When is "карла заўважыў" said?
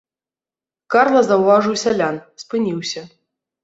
0.95-1.79